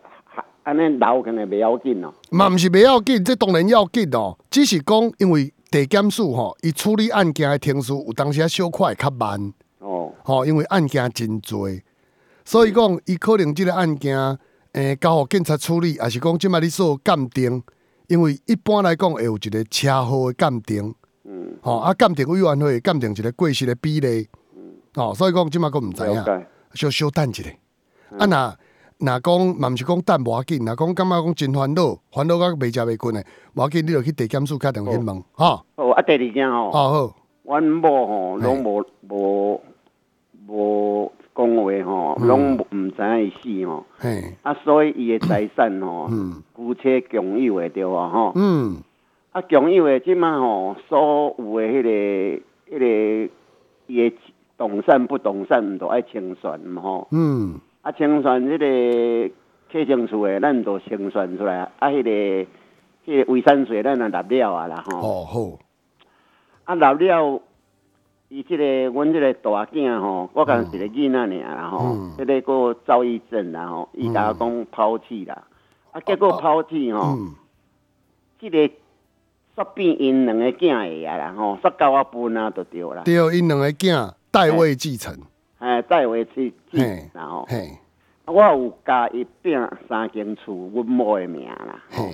[0.64, 2.12] 安尼留可能袂要紧咯。
[2.30, 4.36] 嘛毋是袂要紧，这当然要紧哦。
[4.50, 9.52] 只是讲，因为地检署吼，伊处理案件的程序有当时啊小可会较慢，
[9.84, 11.68] 哦，吼，因为案件真多，
[12.44, 14.18] 所以讲伊可能即个案件，
[14.72, 17.62] 诶、交互警察处理，也是讲即摆你做鉴定，
[18.08, 20.94] 因为一般来讲会有一个车祸的鉴定，
[21.24, 24.26] 嗯，吼啊鉴定委员会会鉴定一个过失的比例，
[24.94, 26.46] 吼，所以讲即摆佫毋知影。
[26.74, 27.42] 小小等一下。
[28.18, 28.56] 啊，若
[28.98, 39.62] 若讲，嘛毋是讲等无要紧，若讲感觉讲真烦恼，烦恼到袂食袂困的，无要紧，你就去地检署敲电话去问，吼，哦，啊，第二件吼，哦好，阮某吼拢无无
[40.46, 43.30] 无讲话吼，拢毋知影伊
[43.62, 43.84] 死吼。
[43.98, 48.32] 嘿，啊，所以伊的财产吼，嗯姑且共有的着啊吼。
[48.36, 48.76] 嗯，
[49.32, 53.32] 啊，共有的即马吼，所有的迄、个、迄、个
[53.86, 54.16] 伊的
[54.56, 57.08] 动产不动产，毋都爱清算嘛吼。
[57.10, 59.34] 嗯，啊，清算迄个
[59.72, 61.56] 客政厝的，咱都清算出来。
[61.56, 62.46] 啊，迄、个
[63.06, 64.98] 迄、个遗产税，咱也纳了啊啦吼。
[64.98, 65.58] 哦好，
[66.64, 67.42] 啊，纳了，
[68.28, 75.44] 伊即、个阮即个大囝吼，我讲一个囡仔尔啦吼嗯，迄、个个躁郁症啦吼，伊甲我讲抛弃啦，
[75.92, 77.16] 啊，结果抛弃吼。
[77.16, 77.34] 嗯，
[78.40, 78.58] 即、个
[79.56, 83.02] 煞变因两个囝的啊啦吼，煞甲我分啊就对啦。
[83.04, 85.16] 对，因两个囝代位继承，
[85.58, 87.78] 哎，再回去去嘿，然后嘿，
[88.26, 91.80] 我有加一并三间厝，阮某的名啦。
[91.90, 92.12] 嘿，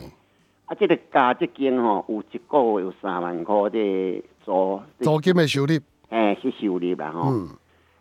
[0.66, 5.78] 啊，即、个加即间吼，有一个月有三万箍的租，租金的收入，
[6.10, 7.30] 哎去收入啦吼。
[7.30, 7.48] 嗯，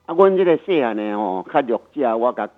[0.06, 2.50] 啊，阮即个细汉的吼，较弱者，我甲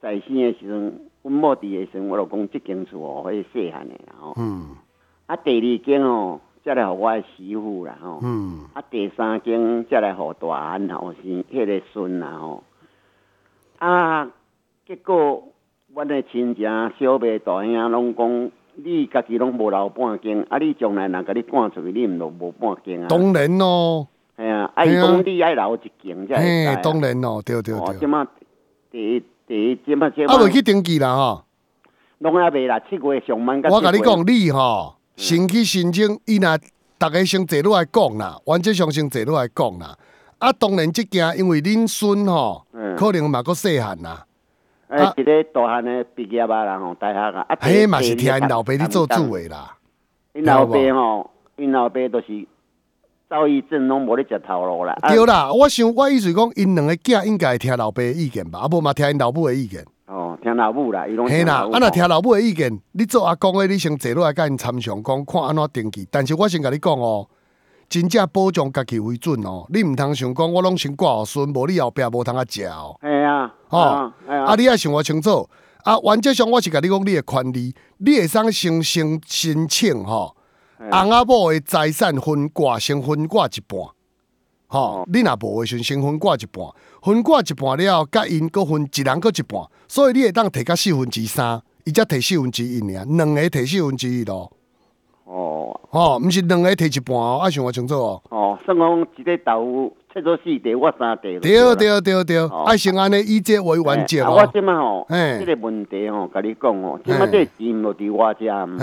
[0.00, 4.34] 在生的时阵，阮某伫的时阵，我就讲即间厝哦，迄细汉的啦吼。
[4.38, 4.76] 嗯，
[5.26, 8.20] 啊，第二间吼，才来互我的媳妇啦吼。
[8.22, 12.62] 嗯，啊，第三间才来互大汉后生迄个孙啦吼。
[13.78, 14.30] 啊，
[14.86, 15.48] 结果
[15.94, 16.62] 阮的亲戚、
[16.98, 23.08] 小妹、大兄拢讲，你家己拢无留半间，啊，你将来若甲你赶出去，你毋就无半间啊？
[23.08, 28.24] 当然咯，系啊，啊，伊嘿啊讲你爱留一间才会使嘿啊。，当然咯，对对哦，即对，马
[28.90, 31.44] 第一第一即马即马啊，未去登记啦吼。
[32.18, 36.58] 拢还未啦，七月上班甲七月我甲你讲，你吼先去申请，伊若
[36.98, 39.96] 逐个先坐落来讲啦，原则上先坐落来讲啦。
[40.38, 42.94] 啊，当然即件因为恁孙吼，嗯。
[42.96, 44.26] 可能嘛佫细汉啦，
[44.88, 49.76] 诶，一个大汉的毕业啊啦吼，大学啊，啊，迄嘛是听因老爸你你做主的啦。
[50.34, 52.46] 因老爸吼，因老爸都是
[53.30, 54.92] 躁郁症，拢无咧食头路啦。
[55.02, 59.86] 啊对啦，我想我意思讲，因两个囝应该会听老爸的意见吧，啊无嘛听因老母的意见。
[60.06, 61.64] 哦，听老母啦，伊拢嘿啦。
[61.72, 66.08] 啊若听老母的意见，你做阿公的，你先坐落来甲因参详，讲看安怎登记。
[66.10, 67.28] 但是我先甲你讲哦，
[67.88, 72.98] 真正保障家己为准哦，你毋通想讲我拢先挂互孙，无你后壁无通啊食哦。
[73.00, 75.48] 系啊，吼、啊，系啊，啊，你爱想我清楚。
[75.84, 80.39] 啊，原则上我是甲你讲你的权利，你会使先先申请吼，嘿
[80.80, 83.80] 翁仔某的财产分割，先分割一半。
[84.66, 86.64] 吼、哦你若无的时阵先分割一半，
[87.02, 94.50] 分割一半了后，甲因搁分一人搁一半，所以你会当摕甲四分之三，伊才摕四分之一尔，两个摕四分之一咯。
[95.24, 98.22] 哦吼、毋是两个摕一半哦，爱想我清楚哦。
[98.30, 101.76] 哦，算讲一个豆切做四块，我三地就对了。
[101.76, 104.50] 对对对，哦爱先安尼以这为原则啊，我哦。
[104.52, 108.78] 即马吼，嘿即个问题吼，甲你讲吼，即马嘿这个钱就伫我遮，毋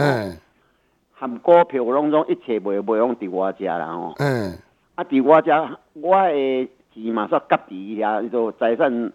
[1.19, 4.13] 含股票拢总一切袂袂用伫我遮啦吼。
[4.17, 4.57] 嗯，
[4.95, 5.51] 啊，伫我遮，
[5.93, 9.11] 我诶钱嘛煞夹伫遐，就财产。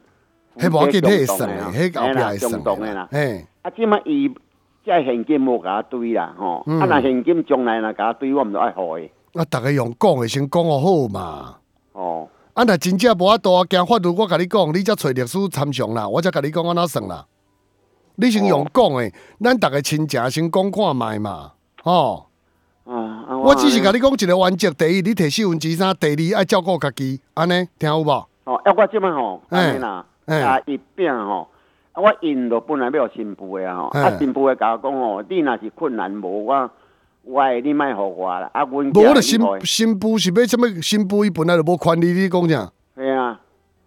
[0.57, 3.09] 迄无要紧，迄会算的的，迄后壁会中算动的啦。
[3.11, 4.31] 嘿，啊，即马伊
[4.85, 6.63] 这现金无甲我堆啦，吼。
[6.67, 9.09] 嗯啊，若现金将来若甲我堆，我毋就爱互伊。
[9.35, 11.57] 啊，逐个用讲诶先讲互好嘛。
[11.93, 17.25] 哦，啊，若真正无法度，惊法律我甲你讲，你则找律师参详啦，我才甲你讲安怎算啦。
[18.17, 19.11] 你先用讲诶，
[19.41, 21.53] 咱逐个亲情先讲看卖嘛。
[21.83, 22.27] 吼、
[22.85, 22.95] 啊，
[23.29, 28.11] 啊我只是甲你讲一个原则，第一，你摕四分之三；第二，爱照顾家己，安尼听有无？
[28.45, 31.49] 哦，啊，我即摆吼，嘿安尼啦，哎啊一饼吼，
[31.93, 36.71] 啊我因着本来要有新妇的啊吼，啊新妇的甲我讲吼，你若是困难无我，
[37.25, 40.69] 我的你莫互我啦，啊阮无我的新新妇是要什么？
[40.81, 42.73] 新妇伊本来就无权利，你讲啥？
[42.95, 43.41] 嘿啊，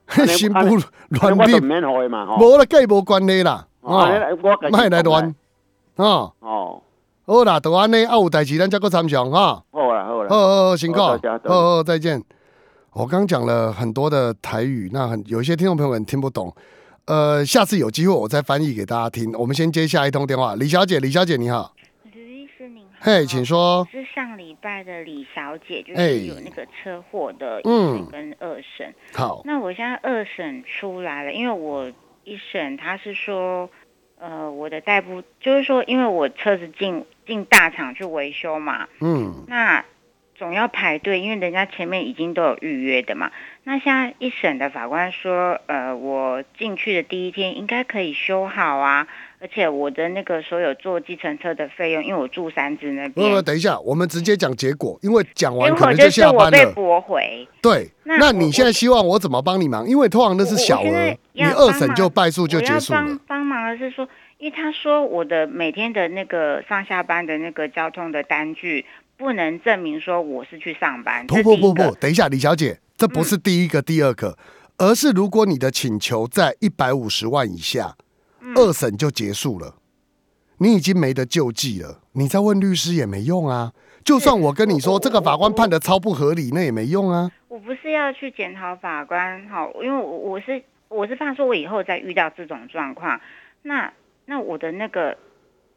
[0.28, 0.60] 新妇
[1.10, 2.38] 乱我免互的嘛吼。
[2.38, 3.68] 无啦，计无关系啦。
[3.82, 4.00] 哦
[4.42, 5.36] 我家己莫来乱。
[5.98, 6.82] 哦，哦，
[7.28, 9.64] 好啦，就安尼，啊有代志咱再搁参详哈。
[9.72, 10.30] 好啦好啦。
[10.30, 12.24] 好好好，辛苦，好好再见。
[12.94, 16.56] 我刚讲了很多的台语，那很有一些听众朋友们听不懂，
[17.06, 19.34] 呃，下次有机会我再翻译给大家听。
[19.40, 21.74] 我们先接下一通电话，李小姐，李小姐你好，
[22.14, 23.88] 吕医师您好，嘿，请说。
[23.92, 28.94] 是上礼拜的李小姐，就哎是有那个车祸的一嗯审跟二审。
[29.16, 31.92] 好，那我现在二审出来了，因为我
[32.24, 33.68] 一审他是说，
[34.20, 39.84] 呃，我的代步就是说，因为我车子进进大厂去维修嘛，嗯，那
[40.38, 43.32] 总要排队，因为人家前面已经都有预约的嘛。
[43.64, 49.08] 那现在一审的法官说，呃，我进去的第一天应该可以修好啊，
[49.40, 56.72] 而且我的那个所有坐计程车的费用，因为我住三芝那边不不，边，等一下，我们直接讲结果，因为讲结完可能果就是我被下班了。
[56.74, 57.48] 驳回。
[57.62, 59.88] 对，那那你现在希望我怎么帮你忙？
[59.88, 63.20] 因为通常那是小额你二审就败诉就结束了帮。
[63.26, 64.08] 帮忙的是说，
[64.38, 68.86] 因为他说我的每天的那个上下班的那个交通的单据
[69.18, 71.26] 不能证明说我是去上班。
[71.26, 74.38] 不不不不，等一下，李小姐，这不是第一个、第二个，
[74.78, 77.96] 而是如果你的请求在一百五十万以下，
[78.42, 79.76] 嗯二审就结束了，
[80.58, 83.72] 你已经没得救济了，你再问律师也没用啊。
[84.04, 87.32] 就算我跟你说我这个法官判的超不合理，那也没用啊。
[87.48, 93.20] 我不是要去检讨法官，好，因为我我是我是怕说我以后再遇到这种状况，
[93.64, 93.92] 那
[94.26, 95.18] 那我的那个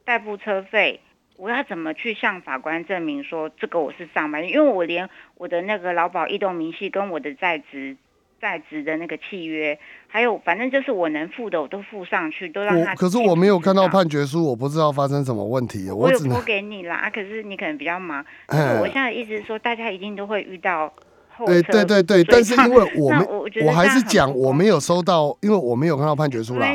[0.04, 1.00] 代步车费，
[1.36, 4.46] 我要怎么去向法官证明说这个我是上班？
[4.48, 7.96] 因为我连我的那个劳保异动明细跟我的在职
[8.40, 12.92] 在职的那个契约，还有反正就是我能付的我都付上去，都让他。
[12.92, 13.88] 我可是我没有看到。
[13.88, 18.24] 判决书，我不知道发生什么问题，我有拨给你啦，啊可是你可能比较忙。
[18.46, 20.92] 哎我现在的意思是说，大家一定都会遇到
[21.36, 26.66] 后对对对，但是因为我们，我我还是讲我没 有收到，因为我没有看到判决书啦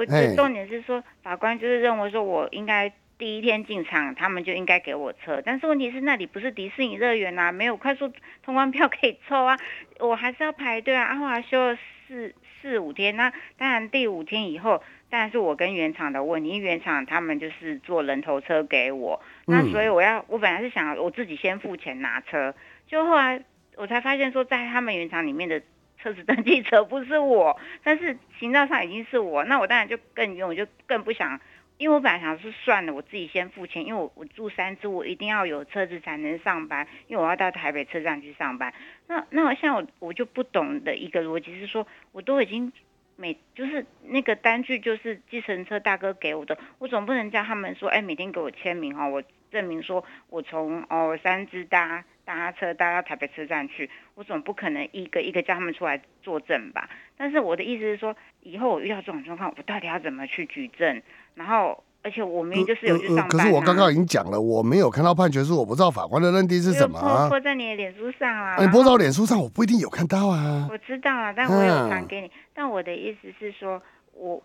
[0.00, 5.42] 我重点是说，法官就是认为说我应该第一天进场，他们就应该给我车。
[5.44, 8.10] 但是问题是那里不是迪士尼乐园啊，没有快速
[8.42, 9.58] 通关票可以抽啊，
[9.98, 11.04] 我还是要排队啊。
[11.04, 22.54] 啊，后来休了四四五天，那当然第五天以后，当然是我跟原厂的问题，因为原厂他们就是坐人头车给我，那嗯所以我要我本来是想我自己先付钱拿车，
[22.86, 23.42] 就后来
[23.76, 25.60] 我才发现说，在他们原厂里面的
[26.02, 31.40] 车子登记者不是我，但是行照上已经是我，那我当然就更冤，我就更不想，
[31.78, 38.72] 因为我本来想是算了，我自己先付钱，因为我我住三支，我一定要有车子才能上班，因为我要到台北车站去上班。
[39.06, 42.72] 那那我像我我就不懂的一个逻辑是说，我都已经
[43.16, 52.04] 每就是那个单据就是计程车大哥给我的，我总不能叫他们说，哎，每天给我签名哈，我证明说我从哦三支搭
[52.36, 56.88] 搭车搭到台北车站去，我总不可能一个一个叫他们出来作证吧？
[57.16, 61.02] 但是我的意思是说，以后我遇到这种状况，我到底要怎么去举证？
[61.34, 70.68] 然后，而且我明明就是有去上班、可是我刚刚已经讲了，我没有看到判决书，我不知道法官的认定是什么啊 po 在你的脸书上啊，啊你播到脸书上，我不一定有看到啊。
[70.70, 72.30] 我知道啊，但我有传嗯给你。
[72.54, 73.82] 但我的意思是说，
[74.14, 74.42] 我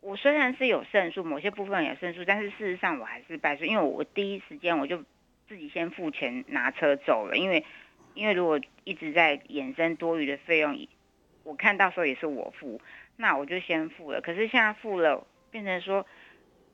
[0.00, 5.02] 我虽然是有胜诉，某些部分有胜诉，但是事实上我还是败诉，因为我第一时间我就
[5.48, 7.64] 自己先付钱拿车走了，因为
[8.14, 10.86] 因为如果一直在衍生多余的费用，
[11.44, 12.80] 我看到时候也是我付，
[13.16, 14.20] 那我就先付了。
[14.20, 16.06] 可是现在付了，变成说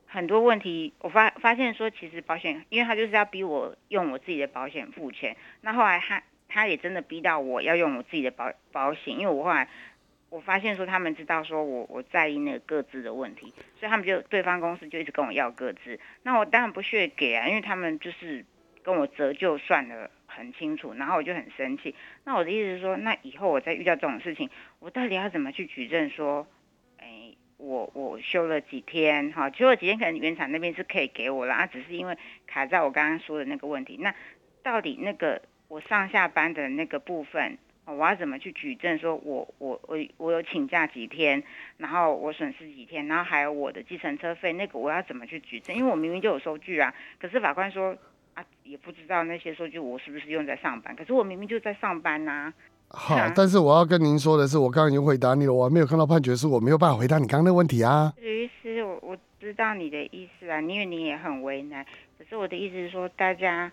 [0.06, 9.68] 很多问题，我发发现说，其实保险，因为他就是要逼我用我自己的保险付钱，那后来他他也真的逼到我要用我自己的保保险，因为我后来
[10.30, 18.44] 我发现说他们知道说我我在意那个各自的问题，所以他们就对方公司就一直跟我要各自，那我当然不屑给啊，因为他们就是
[18.82, 21.94] 跟我折旧算的很清楚，然后我就很生气。
[22.24, 24.50] 那我的意思是说，那以后我再遇到这种事情，
[24.80, 26.46] 我到底要怎么去举证说，
[26.98, 33.96] 哎，我我休了几天，哈，休了几天，可能原厂那边是可以给我了，啊，只是因为卡在我刚刚说的那个问题。
[34.00, 34.14] 那
[34.62, 38.98] 到底那个我上下班的那个部分，我要怎么去举证？
[38.98, 41.42] 说我我我我有请假几天，
[41.78, 45.74] 然后我损失几天，然后还有我的计程车费，那个我要怎么去举证？
[45.76, 47.96] 因为我明明就有收据啊，可是法官说
[48.34, 52.52] 啊，也不知道那些收据我是不是用在上班，可是我明明就在上班呐、
[52.88, 58.12] 好啊，但是我要跟您说的是，我刚刚已经回答你了，我还没有看到判决书，我没有办法回答你刚刚的问题啊。
[58.18, 61.84] 律师，我我知道你的意思啊，因为你也很为难。
[62.18, 63.70] 可是我的意思是说，大家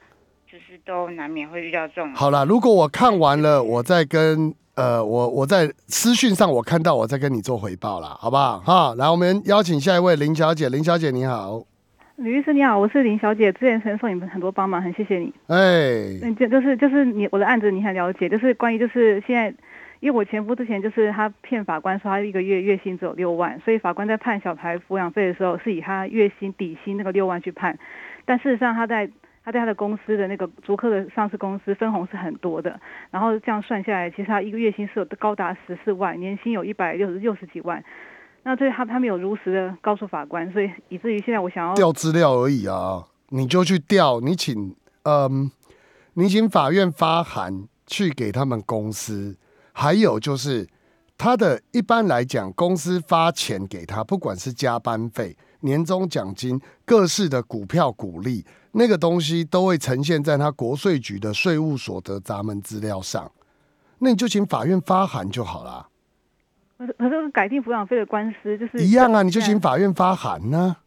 [0.49, 2.14] 就是都难免会遇到这种。
[2.16, 8.60] 好了，如果我看完了，我再跟呃，我我在私讯上我看到，我再跟你做回报啦，好不好？
[8.60, 11.62] 哈，来，我们邀请下一位林小姐，林小姐你好，
[12.20, 15.34] 吕律师你好，我是林小姐，之前曾受你们很多帮忙，很谢谢你。
[15.47, 15.57] 哎，
[16.22, 19.53] 嗯，就就是就是你我的案子你很了解，就是关于就是现在。
[20.01, 27.78] 因为我前夫之前就是他骗法官说他一个月月薪只有六万，所以法官在判小孩抚养费的时候是以他月薪底薪那个六万去判，
[28.24, 29.09] 但事实上他在
[29.43, 32.80] 他在他的公司的那个租客的上市公司分红是很多的，
[33.11, 37.84] 然后这样算下来，其实他一个月薪是有高达十四万，年薪有一百六十六十几万，
[38.43, 45.51] 那这他他没有如实的告诉法官，所以以至于现在我想要调资料而已啊，你就去调，你请嗯，
[46.13, 49.37] 你请法院发函去给他们公司。
[49.73, 50.67] 还有就是，
[51.17, 63.31] 他的一般来讲，公司发钱给他，不管是加班费、年终奖金、各式的股票股利，那个东西都会呈现在他国税局的税务所得闸门资料上。
[63.99, 65.88] 那你就请法院发函就好了。
[66.80, 70.77] 可是可是改定抚养费的官司就是一样啊，你就请法院发函呢，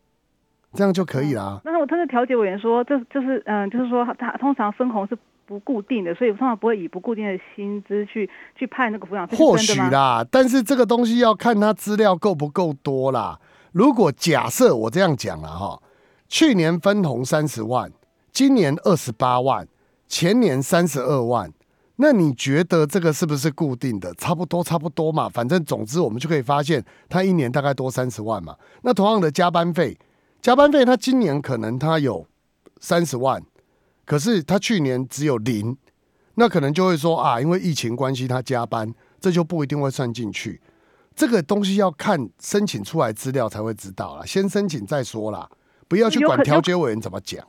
[0.72, 1.60] 这样就可以了。
[1.64, 5.16] 那我他的调解委员说，这就是嗯，就是说他通常分红是。
[5.44, 9.36] 不固定的，所以通常不会以不固定的薪资去去判那个抚养费。
[9.36, 13.38] 或许啦，但是这个东西要看他资料够不够多啦。
[13.72, 15.82] 如果假设我这样讲了哈，
[16.28, 17.90] 去年分红三十万，
[18.30, 19.66] 今年二十八万，
[20.06, 21.52] 前年三十二万，
[22.02, 24.12] 那你觉得这个是不是固定的？
[24.14, 25.28] 差不多，差不多嘛。
[25.28, 28.56] 反正总之我们就可以发现，他一年大概多三十万嘛。
[28.82, 29.96] 那同样的加班费，
[30.40, 32.26] 加班费他今年可能他有
[32.80, 33.40] 三十万。
[34.04, 35.76] 可是他去年只有零，
[36.34, 40.60] 那可能就会说啊，因为疫情关系他加班，这就不一定会算进去。
[41.14, 45.48] 这个东西要看申请出来资料才会知道了，先申请再说啦，
[45.86, 47.46] 不要去管调解委员怎么讲。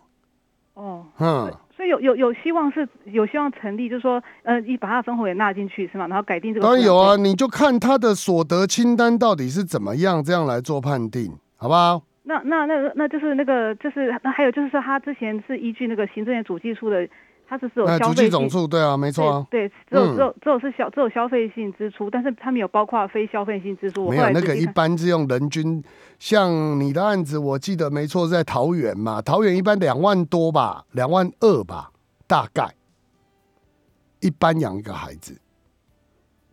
[0.75, 1.51] 哦，嗯，
[1.83, 6.07] 所以有有有希望是有希望成立，就是说，呃，你把他的分红也纳进去是吗？
[6.07, 6.65] 然后改定这个。
[6.65, 12.01] 当然有啊，你就看他的所得清单到底是怎么样，这样来做判定，好不好？
[12.23, 17.05] 那那那那就是那个就是那还有就是说他之前是依据那个行政院主计处的，
[17.47, 24.09] 他是只有消费总数对啊，没错啊，对，只有只有只有是消只有消费性支出，但是它没有包括非消费性支出。
[24.09, 25.83] 没有那个一般是用人均，
[26.19, 31.91] 像你的案子我记得没错是在桃园嘛，桃园一般两万多吧，两万二吧，
[32.27, 32.73] 大概
[34.19, 35.39] 一般养一个孩子。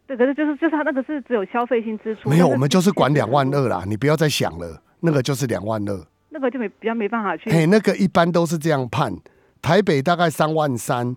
[0.06, 2.28] 对，可是就是就是他那个是只有消费性支出。
[2.28, 4.82] 没有，我们就是管两万二啦，你不要再想了。
[5.02, 7.48] 那个就是两万二，那个就没比较没办法去。
[7.48, 9.10] 嘿，那个一般都是这样判，
[9.62, 11.16] 台北大概三万三，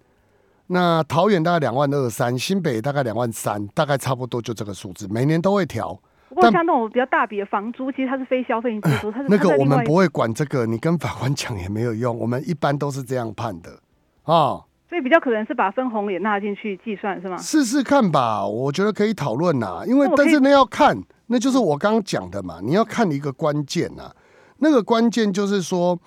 [0.67, 5.99] 那桃园大概两万二三，新北大概两万三，大概差不多就这个数字，每年都会调。
[6.29, 13.71] 不过像那种比较大笔的房租，其实它是非消费性支出， 它是那个我们不会管这个，你跟法官讲也没有用，我们一般都是这样判的
[14.23, 14.61] 啊。
[14.89, 17.37] 所以比较可能是把分红也纳进去计算是吗？
[17.37, 20.97] 试试看吧，我觉得可以讨论呐，因为但是那要看。
[21.27, 24.11] 那就是我刚刚讲的嘛，你要看一个关键呐，
[24.57, 25.97] 那个关键就是说，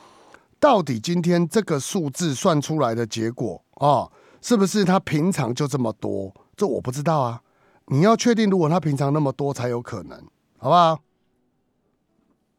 [0.58, 4.08] 到底今天这个数字算出来的结果啊，
[4.40, 6.32] 是不是他平常就这么多？
[6.56, 7.42] 这我不知道啊。
[7.88, 10.18] 你要确定，如果他平常那么多才有可能，
[10.58, 10.98] 好不好？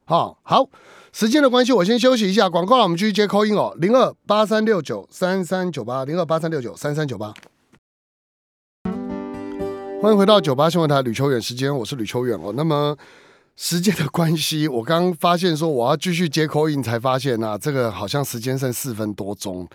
[0.06, 0.70] 好，好，
[1.12, 7.34] 时间的关系，我先休息一下，广告了，我们继续接扣音哦，零二八三六九三三九八，零二八三六九三三九八。
[10.02, 12.54] 欢迎回到九八新闻台吕秋远时间，我是吕秋远哦。
[12.56, 12.96] 那么
[13.60, 19.68] 时间的关系，我刚发现说我要继续接口音，才发现啊，这个好像时间剩四分多钟，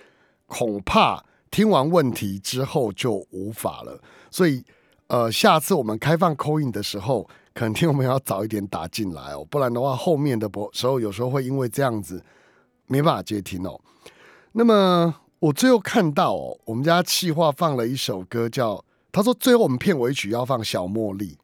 [0.47, 1.20] 恐怕
[1.51, 4.01] 听完问题之后就无法了。
[4.30, 4.64] 所以
[5.09, 12.24] 呃，下次我们开放口音的时候，可能听我们要早一点打进来哦，不然的话后面的播时候有时候会因为这样子
[12.87, 13.80] 没办法接听哦。
[14.53, 18.85] 那么我最后看到哦，我们家气化放了一首歌叫。
[19.14, 21.37] 他说：“最后我们片尾曲要放小茉莉，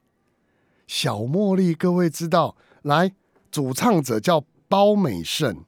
[0.89, 2.57] 小茉莉，各位知道？
[2.83, 3.13] 来，
[3.53, 5.65] 主唱者叫包美胜，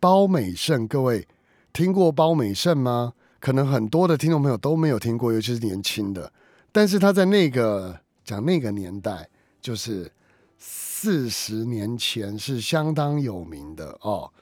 [0.00, 1.28] 包美胜，各位
[1.72, 3.14] 听过包美胜吗？
[3.38, 6.30] 可能很多的听众朋友都没有听过，尤其是年轻的。
[6.72, 9.28] 但是他在那个讲那个年代，
[9.60, 10.10] 就是
[10.58, 14.32] 四十年前是相当有名的哦。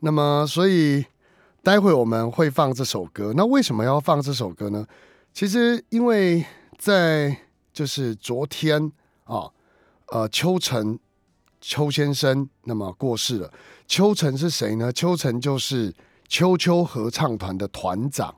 [0.00, 1.04] 那么，所以
[1.62, 3.34] 待会我们会放这首歌。
[3.36, 4.86] 那为什么要放这首歌呢？”
[5.34, 6.44] 其实，因为
[6.78, 7.36] 在
[7.72, 8.90] 就是昨天
[9.24, 9.50] 啊，
[10.06, 10.98] 呃，邱晨
[11.60, 13.52] 邱先生那么过世了。
[13.86, 14.92] 邱晨是谁呢？
[14.92, 15.94] 邱晨就是
[16.28, 18.34] 秋秋合唱团的团长。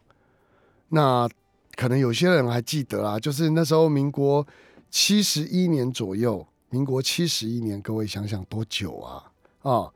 [0.89, 1.29] 那
[1.75, 4.47] 可能有些人还记得啦，就是那时候民国
[4.91, 9.33] 七十一年左右，民国七十一年，各位想想多久啊？
[9.63, 9.91] 啊，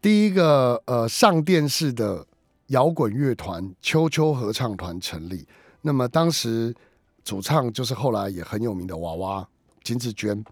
[0.00, 2.26] 第一个呃上电视的
[2.68, 5.46] 摇滚乐团秋秋合唱团成立。
[5.82, 6.74] 那么当时
[7.22, 9.48] 主唱就是后来也很有名的娃娃
[9.86, 10.44] 金志娟。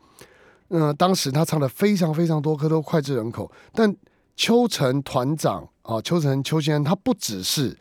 [0.68, 3.50] 呃，当时他唱的非常非常多歌都脍炙人口。
[3.72, 3.94] 但
[4.34, 7.76] 秋成团长啊，秋成秋先生，他不只是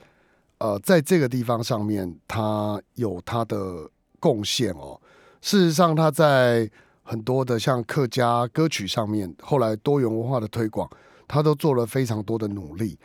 [0.58, 3.90] 呃在这个地方上面他有他的
[4.20, 5.00] 贡献哦。
[5.42, 6.70] 事实上，他在
[7.04, 10.90] 很多的像客家歌曲上面，后来多元文化的推广，
[11.28, 12.98] 他都做了非常多的努力。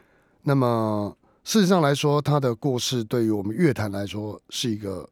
[0.42, 5.08] 那么事实上来说，他的过世对于我们乐坛来说是一个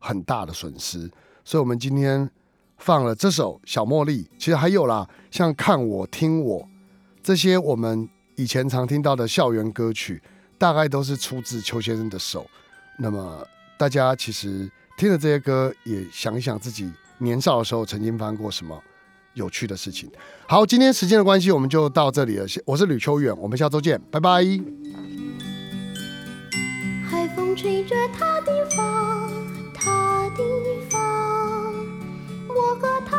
[0.00, 1.10] 很大的损失。
[1.44, 2.28] 所以，我们今天。
[2.82, 6.60] 放了这首《小茉莉》，其实还有啦，像《看我听我》
[7.22, 10.20] 这些我们以前常听到的校园歌曲，
[10.58, 12.44] 大概都是出自邱先生的手。
[12.98, 13.46] 那么
[13.78, 14.68] 大家其实
[14.98, 18.76] 听了这些歌，也想一想自己年少的时候曾经发生过什么
[19.34, 20.10] 有趣的事情。
[20.48, 22.46] 好，今天时间的关系，我们就到这里了。
[22.66, 24.42] 我是吕秋远，我们下周见，拜拜。
[27.08, 29.30] 海风吹着他的发，
[29.72, 30.81] 他的。
[32.72, 33.18] 我和他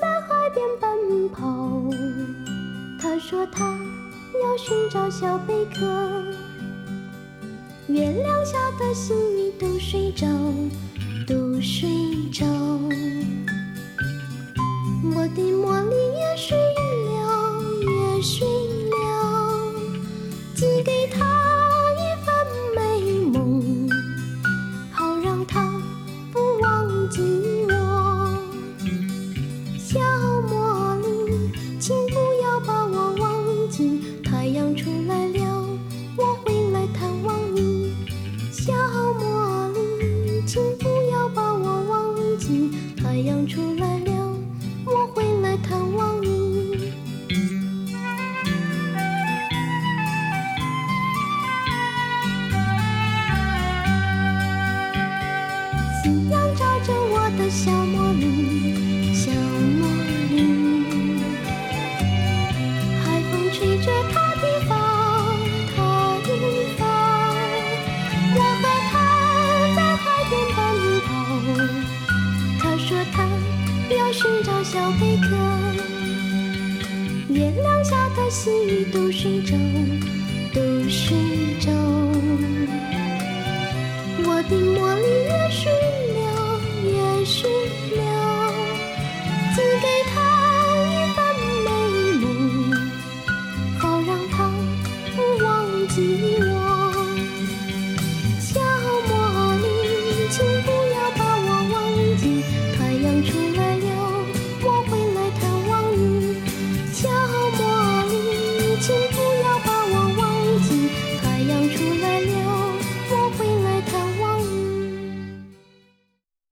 [0.00, 1.84] 在海边奔跑，
[2.98, 3.78] 他说他
[4.42, 5.84] 要寻找小贝壳。
[7.88, 10.26] 月亮下的星鱼都睡着，
[11.26, 11.90] 都睡
[12.32, 12.46] 着。
[15.14, 18.48] 我的茉莉也睡了，也睡
[18.88, 19.74] 了，
[20.54, 21.29] 寄给他。
[43.20, 44.09] 太阳出来